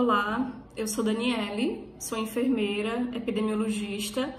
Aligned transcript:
Olá, 0.00 0.52
eu 0.76 0.86
sou 0.86 1.02
Daniele, 1.02 1.92
sou 1.98 2.16
enfermeira, 2.16 3.10
epidemiologista 3.12 4.32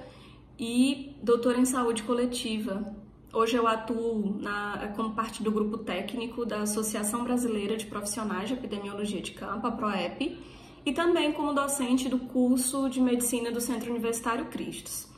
e 0.58 1.18
doutora 1.22 1.60
em 1.60 1.66
saúde 1.66 2.04
coletiva. 2.04 2.96
Hoje 3.34 3.58
eu 3.58 3.68
atuo 3.68 4.38
na, 4.40 4.94
como 4.96 5.14
parte 5.14 5.44
do 5.44 5.52
grupo 5.52 5.78
técnico 5.80 6.46
da 6.46 6.62
Associação 6.62 7.26
Brasileira 7.26 7.76
de 7.76 7.88
Profissionais 7.88 8.48
de 8.48 8.54
Epidemiologia 8.54 9.22
de 9.22 9.32
Campo, 9.32 9.68
a 9.68 9.72
PROEP, 9.72 10.40
e 10.86 10.94
também 10.94 11.34
como 11.34 11.52
docente 11.52 12.08
do 12.08 12.20
curso 12.20 12.90
de 12.90 13.02
medicina 13.02 13.52
do 13.52 13.60
Centro 13.60 13.92
Universitário 13.92 14.46
Cristos. 14.46 15.10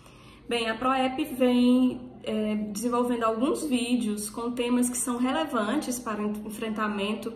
Bem, 0.50 0.68
a 0.68 0.74
PROEP 0.74 1.24
vem 1.36 2.02
é, 2.24 2.56
desenvolvendo 2.56 3.26
alguns 3.26 3.64
vídeos 3.64 4.28
com 4.28 4.50
temas 4.50 4.90
que 4.90 4.98
são 4.98 5.18
relevantes 5.18 6.00
para 6.00 6.20
o 6.20 6.32
enfrentamento 6.48 7.32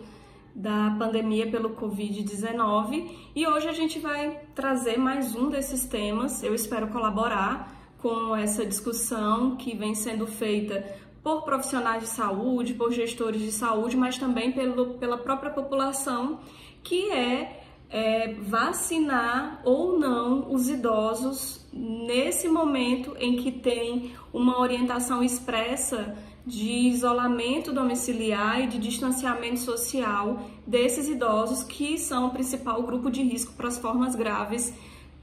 da 0.56 0.96
pandemia 0.98 1.50
pelo 1.50 1.76
Covid-19 1.76 3.10
e 3.34 3.46
hoje 3.46 3.68
a 3.68 3.74
gente 3.74 3.98
vai 3.98 4.40
trazer 4.54 4.96
mais 4.96 5.34
um 5.34 5.50
desses 5.50 5.84
temas. 5.84 6.42
Eu 6.42 6.54
espero 6.54 6.88
colaborar 6.88 7.94
com 7.98 8.34
essa 8.34 8.64
discussão 8.64 9.56
que 9.56 9.76
vem 9.76 9.94
sendo 9.94 10.26
feita 10.26 10.82
por 11.22 11.42
profissionais 11.42 12.04
de 12.04 12.08
saúde, 12.08 12.72
por 12.72 12.90
gestores 12.90 13.42
de 13.42 13.52
saúde, 13.52 13.98
mas 13.98 14.16
também 14.16 14.50
pelo, 14.50 14.94
pela 14.94 15.18
própria 15.18 15.50
população, 15.50 16.40
que 16.82 17.10
é, 17.12 17.62
é 17.90 18.32
vacinar 18.40 19.60
ou 19.62 19.98
não 19.98 20.50
os 20.50 20.70
idosos 20.70 21.68
nesse 21.70 22.48
momento 22.48 23.14
em 23.18 23.36
que 23.36 23.52
tem 23.52 24.14
uma 24.32 24.58
orientação 24.58 25.22
expressa 25.22 26.16
de 26.46 26.70
isolamento 26.70 27.72
domiciliar 27.72 28.60
e 28.60 28.68
de 28.68 28.78
distanciamento 28.78 29.58
social 29.58 30.48
desses 30.64 31.08
idosos 31.08 31.64
que 31.64 31.98
são 31.98 32.28
o 32.28 32.30
principal 32.30 32.80
grupo 32.84 33.10
de 33.10 33.20
risco 33.22 33.52
para 33.54 33.66
as 33.66 33.78
formas 33.78 34.14
graves 34.14 34.72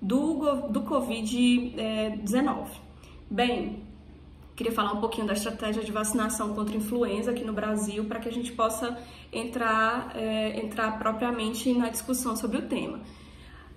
do, 0.01 0.67
do 0.67 0.81
Covid-19. 0.81 2.67
Bem, 3.31 3.83
queria 4.53 4.73
falar 4.73 4.91
um 4.91 4.99
pouquinho 4.99 5.25
da 5.25 5.33
estratégia 5.33 5.81
de 5.81 5.93
vacinação 5.93 6.53
contra 6.53 6.75
influenza 6.75 7.31
aqui 7.31 7.45
no 7.45 7.53
Brasil 7.53 8.03
para 8.03 8.19
que 8.19 8.27
a 8.27 8.31
gente 8.31 8.51
possa 8.51 8.97
entrar, 9.31 10.11
é, 10.15 10.59
entrar 10.59 10.99
propriamente 10.99 11.73
na 11.73 11.87
discussão 11.87 12.35
sobre 12.35 12.57
o 12.57 12.63
tema. 12.63 12.99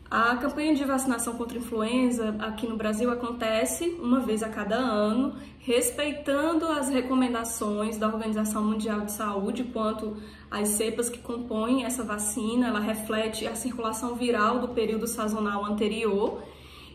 A 0.08 0.36
campanha 0.36 0.72
de 0.72 0.84
vacinação 0.84 1.34
contra 1.34 1.58
influenza 1.58 2.36
aqui 2.38 2.64
no 2.64 2.76
Brasil 2.76 3.10
acontece 3.10 3.96
uma 4.00 4.20
vez 4.20 4.40
a 4.40 4.48
cada 4.48 4.76
ano, 4.76 5.34
respeitando 5.58 6.64
as 6.66 6.88
recomendações 6.88 7.98
da 7.98 8.06
Organização 8.06 8.62
Mundial 8.62 9.00
de 9.00 9.10
Saúde 9.10 9.64
quanto 9.64 10.16
às 10.48 10.68
cepas 10.68 11.10
que 11.10 11.18
compõem 11.18 11.84
essa 11.84 12.04
vacina. 12.04 12.68
Ela 12.68 12.78
reflete 12.78 13.48
a 13.48 13.56
circulação 13.56 14.14
viral 14.14 14.60
do 14.60 14.68
período 14.68 15.08
sazonal 15.08 15.64
anterior 15.64 16.40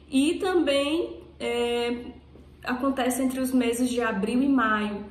e 0.09 0.35
também 0.35 1.21
é, 1.37 2.13
acontece 2.63 3.21
entre 3.21 3.41
os 3.41 3.51
meses 3.51 3.89
de 3.89 4.01
abril 4.01 4.41
e 4.41 4.47
maio. 4.47 5.05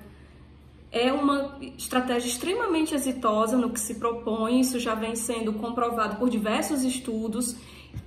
É 0.90 1.12
uma 1.12 1.58
estratégia 1.76 2.28
extremamente 2.28 2.94
exitosa 2.94 3.58
no 3.58 3.70
que 3.70 3.78
se 3.78 3.96
propõe, 3.96 4.60
isso 4.60 4.78
já 4.80 4.94
vem 4.94 5.14
sendo 5.14 5.52
comprovado 5.52 6.16
por 6.16 6.30
diversos 6.30 6.82
estudos 6.82 7.56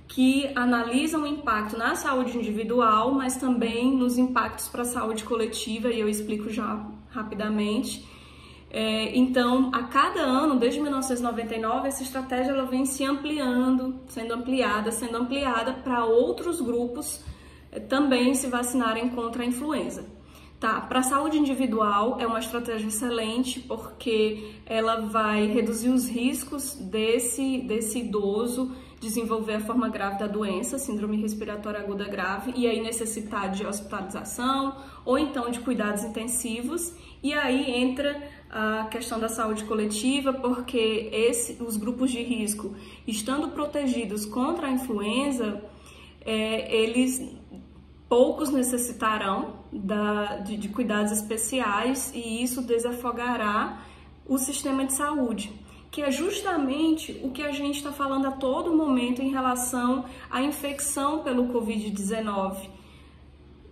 que 0.08 0.50
analisam 0.54 1.22
o 1.22 1.26
impacto 1.26 1.76
na 1.76 1.94
saúde 1.96 2.38
individual, 2.38 3.12
mas 3.12 3.36
também 3.36 3.96
nos 3.96 4.16
impactos 4.16 4.68
para 4.68 4.82
a 4.82 4.84
saúde 4.84 5.24
coletiva, 5.24 5.88
e 5.88 5.98
eu 5.98 6.08
explico 6.08 6.50
já 6.50 6.86
rapidamente. 7.10 8.06
É, 8.70 9.16
então, 9.16 9.70
a 9.72 9.84
cada 9.84 10.20
ano, 10.20 10.56
desde 10.56 10.80
1999, 10.80 11.88
essa 11.88 12.02
estratégia 12.02 12.50
ela 12.50 12.64
vem 12.64 12.84
se 12.84 13.04
ampliando, 13.04 14.00
sendo 14.08 14.34
ampliada, 14.34 14.90
sendo 14.90 15.16
ampliada 15.16 15.74
para 15.74 16.04
outros 16.04 16.60
grupos 16.60 17.24
é, 17.70 17.78
também 17.78 18.34
se 18.34 18.48
vacinarem 18.48 19.08
contra 19.10 19.42
a 19.42 19.46
influenza. 19.46 20.04
Tá, 20.58 20.80
para 20.80 21.00
a 21.00 21.02
saúde 21.02 21.36
individual 21.36 22.16
é 22.18 22.26
uma 22.26 22.38
estratégia 22.38 22.86
excelente 22.86 23.60
porque 23.60 24.54
ela 24.64 25.00
vai 25.00 25.46
reduzir 25.46 25.90
os 25.90 26.08
riscos 26.08 26.74
desse, 26.74 27.58
desse 27.58 27.98
idoso 27.98 28.72
desenvolver 29.04 29.54
a 29.54 29.60
forma 29.60 29.88
grave 29.88 30.18
da 30.18 30.26
doença, 30.26 30.78
síndrome 30.78 31.20
respiratória 31.20 31.80
aguda 31.80 32.08
grave, 32.08 32.52
e 32.56 32.66
aí 32.66 32.80
necessitar 32.80 33.50
de 33.50 33.66
hospitalização 33.66 34.76
ou 35.04 35.18
então 35.18 35.50
de 35.50 35.60
cuidados 35.60 36.02
intensivos. 36.02 36.94
E 37.22 37.32
aí 37.32 37.70
entra 37.70 38.20
a 38.50 38.86
questão 38.90 39.20
da 39.20 39.28
saúde 39.28 39.64
coletiva, 39.64 40.32
porque 40.32 41.10
esse, 41.12 41.62
os 41.62 41.76
grupos 41.76 42.10
de 42.10 42.22
risco, 42.22 42.74
estando 43.06 43.48
protegidos 43.48 44.24
contra 44.24 44.68
a 44.68 44.70
influenza, 44.70 45.62
é, 46.20 46.74
eles 46.74 47.22
poucos 48.08 48.50
necessitarão 48.50 49.64
da, 49.72 50.36
de, 50.38 50.56
de 50.56 50.68
cuidados 50.68 51.12
especiais 51.12 52.12
e 52.14 52.42
isso 52.42 52.62
desafogará 52.62 53.82
o 54.26 54.38
sistema 54.38 54.86
de 54.86 54.92
saúde 54.92 55.63
que 55.94 56.02
é 56.02 56.10
justamente 56.10 57.20
o 57.22 57.30
que 57.30 57.40
a 57.40 57.52
gente 57.52 57.76
está 57.76 57.92
falando 57.92 58.26
a 58.26 58.32
todo 58.32 58.74
momento 58.74 59.22
em 59.22 59.30
relação 59.30 60.04
à 60.28 60.42
infecção 60.42 61.20
pelo 61.20 61.54
Covid-19. 61.54 62.68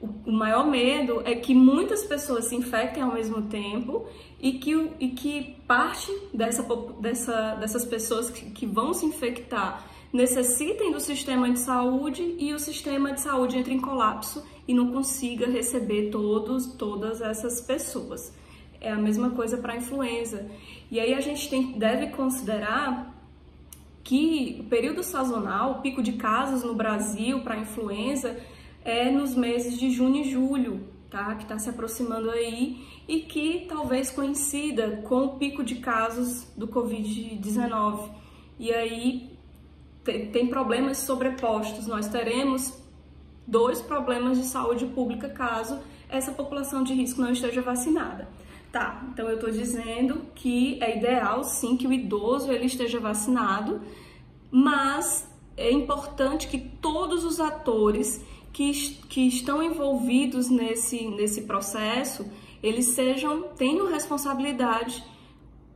O 0.01 0.31
maior 0.31 0.65
medo 0.65 1.21
é 1.25 1.35
que 1.35 1.53
muitas 1.53 2.05
pessoas 2.05 2.45
se 2.45 2.55
infectem 2.55 3.03
ao 3.03 3.13
mesmo 3.13 3.43
tempo 3.43 4.07
e 4.41 4.53
que, 4.53 4.91
e 5.01 5.09
que 5.09 5.57
parte 5.67 6.13
dessa, 6.33 6.63
dessa, 7.01 7.57
dessas 7.57 7.85
pessoas 7.85 8.31
que, 8.31 8.53
que 8.53 8.67
vão 8.67 8.95
se 8.95 9.05
infectar 9.05 9.85
necessitem 10.13 10.93
do 10.93 11.01
sistema 11.01 11.51
de 11.51 11.59
saúde 11.59 12.37
e 12.39 12.55
o 12.55 12.59
sistema 12.61 13.13
de 13.13 13.21
saúde 13.21 13.59
entre 13.59 13.75
em 13.75 13.81
colapso 13.81 14.45
e 14.69 14.73
não 14.73 14.93
consiga 14.93 15.49
receber 15.49 16.11
todos, 16.11 16.67
todas 16.75 17.21
essas 17.21 17.61
pessoas. 17.61 18.33
É 18.83 18.91
a 18.91 18.97
mesma 18.97 19.31
coisa 19.31 19.57
para 19.57 19.75
a 19.75 19.77
influenza. 19.77 20.45
E 20.91 20.99
aí 20.99 21.15
a 21.15 21.21
gente 21.21 21.49
tem, 21.49 21.79
deve 21.79 22.09
considerar 22.09 23.15
que 24.03 24.57
o 24.59 24.65
período 24.65 25.05
sazonal, 25.05 25.71
o 25.71 25.81
pico 25.83 26.03
de 26.03 26.15
casos 26.15 26.65
no 26.65 26.75
Brasil 26.75 27.41
para 27.43 27.55
a 27.55 27.59
influenza 27.59 28.37
é 28.85 29.09
nos 29.09 29.37
meses 29.37 29.79
de 29.79 29.89
junho 29.89 30.23
e 30.23 30.31
julho, 30.31 30.81
tá? 31.09 31.37
Que 31.37 31.45
está 31.45 31.61
se 31.61 31.71
aproximando 31.71 32.29
aí 32.29 32.85
e 33.07 33.21
que 33.21 33.67
talvez 33.69 34.11
coincida 34.11 35.01
com 35.05 35.27
o 35.27 35.39
pico 35.39 35.63
de 35.63 35.77
casos 35.77 36.49
do 36.57 36.67
Covid-19. 36.67 38.11
E 38.59 38.73
aí 38.73 39.31
tem 40.33 40.49
problemas 40.49 40.99
sobrepostos. 40.99 41.87
Nós 41.87 42.09
teremos 42.09 42.77
dois 43.47 43.81
problemas 43.81 44.39
de 44.39 44.45
saúde 44.45 44.87
pública 44.87 45.29
caso 45.29 45.79
essa 46.09 46.33
população 46.33 46.83
de 46.83 46.93
risco 46.93 47.21
não 47.21 47.33
esteja 47.33 47.63
vacinada. 47.63 48.29
Tá, 48.73 49.07
então 49.13 49.29
eu 49.29 49.35
estou 49.35 49.51
dizendo 49.51 50.23
que 50.35 50.83
é 50.83 50.97
ideal 50.97 51.45
sim 51.45 51.77
que 51.77 51.87
o 51.87 51.93
idoso 51.93 52.51
ele 52.51 52.65
esteja 52.65 52.99
vacinado, 52.99 53.83
mas 54.51 55.31
é 55.59 55.71
importante 55.71 56.49
que 56.49 56.59
todos 56.59 57.23
os 57.23 57.39
atores 57.39 58.25
que, 58.51 58.73
que 59.11 59.29
estão 59.29 59.63
envolvidos 59.63 60.49
nesse, 60.49 61.07
nesse 61.09 61.43
processo, 61.43 62.25
eles 62.63 62.87
sejam, 62.87 63.43
tenham 63.59 63.89
responsabilidade 63.89 65.05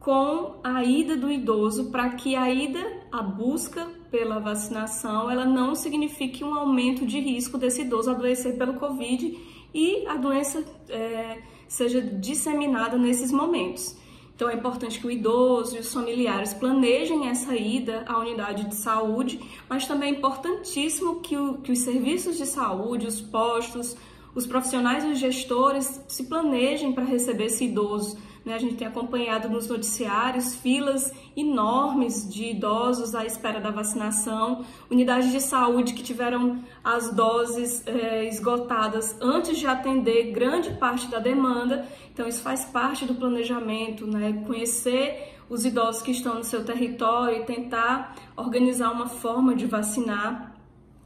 com 0.00 0.60
a 0.64 0.82
ida 0.82 1.18
do 1.18 1.30
idoso 1.30 1.90
para 1.90 2.10
que 2.10 2.34
a 2.34 2.48
ida, 2.48 3.02
a 3.12 3.22
busca 3.22 3.86
pela 4.10 4.38
vacinação, 4.38 5.30
ela 5.30 5.44
não 5.44 5.74
signifique 5.74 6.42
um 6.42 6.54
aumento 6.54 7.04
de 7.04 7.20
risco 7.20 7.58
desse 7.58 7.82
idoso 7.82 8.10
adoecer 8.10 8.56
pelo 8.56 8.74
Covid 8.74 9.38
e 9.74 10.06
a 10.06 10.16
doença 10.16 10.64
é, 10.88 11.42
seja 11.68 12.00
disseminada 12.00 12.96
nesses 12.96 13.32
momentos. 13.32 13.96
Então 14.34 14.50
é 14.50 14.54
importante 14.54 15.00
que 15.00 15.06
o 15.06 15.10
idoso 15.10 15.76
e 15.76 15.80
os 15.80 15.92
familiares 15.92 16.52
planejem 16.52 17.26
essa 17.26 17.56
ida 17.56 18.04
à 18.06 18.18
unidade 18.18 18.64
de 18.64 18.74
saúde, 18.74 19.40
mas 19.68 19.86
também 19.86 20.12
é 20.12 20.18
importantíssimo 20.18 21.20
que, 21.20 21.36
o, 21.36 21.54
que 21.54 21.72
os 21.72 21.78
serviços 21.78 22.36
de 22.36 22.44
saúde, 22.44 23.06
os 23.06 23.20
postos, 23.20 23.96
os 24.34 24.46
profissionais 24.46 25.04
e 25.04 25.08
os 25.08 25.18
gestores 25.18 26.04
se 26.06 26.24
planejem 26.24 26.92
para 26.92 27.04
receber 27.04 27.46
esse 27.46 27.64
idoso 27.64 28.18
né? 28.46 28.54
A 28.54 28.58
gente 28.58 28.76
tem 28.76 28.86
acompanhado 28.86 29.48
nos 29.50 29.66
noticiários 29.66 30.54
filas 30.54 31.12
enormes 31.36 32.32
de 32.32 32.50
idosos 32.52 33.12
à 33.12 33.26
espera 33.26 33.60
da 33.60 33.72
vacinação, 33.72 34.64
unidades 34.88 35.32
de 35.32 35.40
saúde 35.40 35.92
que 35.92 36.02
tiveram 36.02 36.62
as 36.84 37.12
doses 37.12 37.84
é, 37.86 38.24
esgotadas 38.28 39.20
antes 39.20 39.58
de 39.58 39.66
atender 39.66 40.30
grande 40.30 40.70
parte 40.74 41.08
da 41.08 41.18
demanda. 41.18 41.86
Então, 42.14 42.26
isso 42.28 42.40
faz 42.40 42.64
parte 42.64 43.04
do 43.04 43.16
planejamento, 43.16 44.06
né? 44.06 44.44
conhecer 44.46 45.34
os 45.50 45.64
idosos 45.64 46.00
que 46.00 46.12
estão 46.12 46.36
no 46.36 46.44
seu 46.44 46.64
território 46.64 47.42
e 47.42 47.44
tentar 47.44 48.14
organizar 48.36 48.92
uma 48.92 49.08
forma 49.08 49.56
de 49.56 49.66
vacinar. 49.66 50.54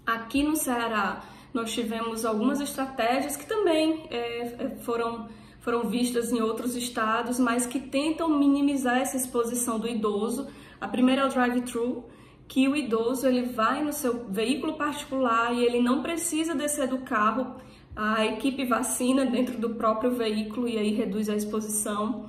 Aqui 0.06 0.42
no 0.42 0.56
Ceará, 0.56 1.22
nós 1.54 1.72
tivemos 1.72 2.24
algumas 2.24 2.60
estratégias 2.60 3.36
que 3.36 3.46
também 3.46 4.06
é, 4.10 4.76
foram 4.82 5.28
foram 5.60 5.88
vistas 5.88 6.32
em 6.32 6.40
outros 6.40 6.74
estados, 6.74 7.38
mas 7.38 7.66
que 7.66 7.78
tentam 7.78 8.28
minimizar 8.28 8.98
essa 8.98 9.16
exposição 9.16 9.78
do 9.78 9.86
idoso. 9.86 10.48
A 10.80 10.88
primeira 10.88 11.22
é 11.22 11.26
o 11.26 11.28
drive-thru, 11.28 12.04
que 12.48 12.66
o 12.66 12.74
idoso 12.74 13.26
ele 13.26 13.42
vai 13.42 13.84
no 13.84 13.92
seu 13.92 14.26
veículo 14.28 14.72
particular 14.72 15.54
e 15.54 15.64
ele 15.64 15.80
não 15.80 16.02
precisa 16.02 16.54
descer 16.54 16.88
do 16.88 16.98
carro, 16.98 17.54
a 17.94 18.24
equipe 18.24 18.64
vacina 18.64 19.26
dentro 19.26 19.58
do 19.58 19.70
próprio 19.70 20.12
veículo 20.12 20.66
e 20.66 20.78
aí 20.78 20.94
reduz 20.94 21.28
a 21.28 21.36
exposição. 21.36 22.28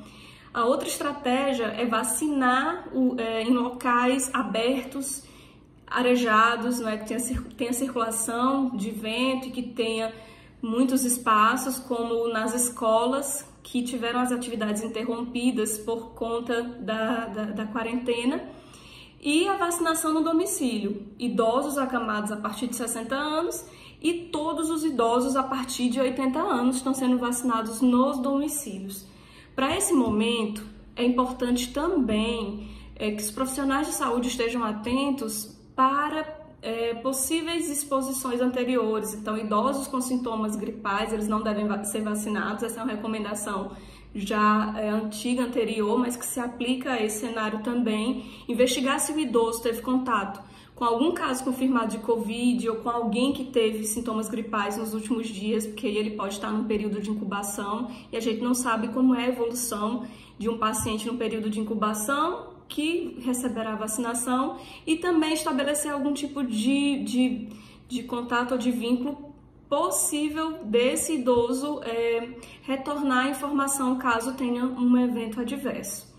A 0.54 0.66
outra 0.66 0.88
estratégia 0.88 1.68
é 1.68 1.86
vacinar 1.86 2.90
o, 2.94 3.16
é, 3.18 3.44
em 3.44 3.54
locais 3.54 4.30
abertos, 4.34 5.24
arejados, 5.88 6.80
não 6.80 6.90
é, 6.90 6.98
que 6.98 7.06
tenha, 7.06 7.42
tenha 7.58 7.74
circulação 7.74 8.76
de 8.76 8.92
vento 8.92 9.48
e 9.48 9.52
que 9.52 9.64
tenha 9.64 10.14
muitos 10.62 11.04
espaços, 11.04 11.80
como 11.80 12.28
nas 12.28 12.54
escolas 12.54 13.46
que 13.64 13.84
tiveram 13.84 14.20
as 14.20 14.32
atividades 14.32 14.84
interrompidas 14.84 15.78
por 15.78 16.14
conta 16.14 16.62
da, 16.62 17.26
da, 17.28 17.46
da 17.46 17.66
quarentena 17.68 18.44
e 19.20 19.48
a 19.48 19.56
vacinação 19.56 20.14
no 20.14 20.24
domicílio, 20.24 21.08
idosos 21.20 21.78
acamados 21.78 22.32
a 22.32 22.38
partir 22.38 22.68
de 22.68 22.76
60 22.76 23.16
anos 23.16 23.66
e 24.02 24.14
todos 24.32 24.72
os 24.72 24.84
idosos 24.84 25.36
a 25.36 25.44
partir 25.44 25.90
de 25.90 26.00
80 26.00 26.40
anos 26.40 26.78
estão 26.78 26.94
sendo 26.94 27.20
vacinados 27.20 27.82
nos 27.82 28.18
domicílios. 28.18 29.06
Para 29.56 29.78
esse 29.78 29.94
momento, 29.94 30.66
é 30.96 31.04
importante 31.06 31.72
também 31.72 32.68
é, 32.96 33.12
que 33.12 33.22
os 33.22 33.30
profissionais 33.30 33.88
de 33.88 33.94
saúde 33.94 34.28
estejam 34.28 34.64
atentos 34.64 35.56
para 35.76 36.41
é, 36.62 36.94
possíveis 36.96 37.70
exposições 37.70 38.40
anteriores. 38.40 39.14
Então, 39.14 39.38
idosos 39.38 39.88
com 39.88 40.00
sintomas 40.00 40.56
gripais, 40.56 41.12
eles 41.12 41.28
não 41.28 41.42
devem 41.42 41.68
ser 41.86 42.02
vacinados. 42.02 42.64
Essa 42.64 42.82
é 42.82 42.84
uma 42.84 42.92
recomendação 42.92 43.72
já 44.14 44.74
é, 44.78 44.90
antiga, 44.90 45.44
anterior, 45.44 45.98
mas 45.98 46.16
que 46.16 46.26
se 46.26 46.40
aplica 46.40 46.94
a 46.94 47.02
esse 47.02 47.20
cenário 47.20 47.64
também. 47.64 48.26
Investigar 48.48 49.00
se 49.00 49.12
o 49.12 49.20
idoso 49.20 49.62
teve 49.64 49.82
contato 49.82 50.52
com 50.82 50.86
algum 50.86 51.12
caso 51.12 51.44
confirmado 51.44 51.92
de 51.92 52.00
Covid 52.00 52.68
ou 52.70 52.78
com 52.78 52.90
alguém 52.90 53.34
que 53.34 53.44
teve 53.44 53.84
sintomas 53.84 54.28
gripais 54.28 54.78
nos 54.78 54.96
últimos 54.96 55.28
dias, 55.28 55.68
porque 55.68 55.86
ele 55.86 56.10
pode 56.10 56.34
estar 56.34 56.52
num 56.52 56.64
período 56.64 57.00
de 57.00 57.12
incubação 57.12 57.92
e 58.12 58.18
a 58.18 58.20
gente 58.20 58.42
não 58.42 58.56
sabe 58.56 58.88
como 58.88 59.14
é 59.14 59.26
a 59.26 59.28
evolução 59.28 60.08
de 60.40 60.50
um 60.50 60.58
paciente 60.58 61.06
no 61.06 61.20
período 61.20 61.52
de 61.52 61.60
incubação 61.60 62.51
que 62.72 63.18
receberá 63.20 63.74
a 63.74 63.76
vacinação 63.76 64.58
e 64.88 64.96
também 64.96 65.34
estabelecer 65.34 65.92
algum 65.92 66.14
tipo 66.14 66.42
de, 66.42 67.04
de, 67.04 67.50
de 67.88 68.04
contato 68.04 68.54
ou 68.54 68.58
de 68.58 68.72
vínculo 68.72 69.36
possível 69.70 70.64
desse 70.64 71.16
idoso 71.16 71.82
é, 71.84 72.30
retornar 72.64 73.26
a 73.26 73.30
informação 73.30 73.98
caso 73.98 74.34
tenha 74.34 74.66
um 74.66 74.98
evento 74.98 75.42
adverso. 75.42 76.10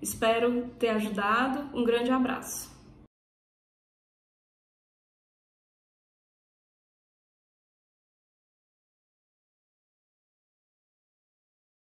Espero 0.00 0.68
ter 0.78 0.90
ajudado. 0.90 1.74
Um 1.74 1.82
grande 1.82 2.10
abraço. 2.10 2.75